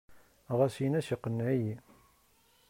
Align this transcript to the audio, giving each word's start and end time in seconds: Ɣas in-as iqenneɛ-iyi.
Ɣas 0.57 0.75
in-as 0.85 1.07
iqenneɛ-iyi. 1.15 1.75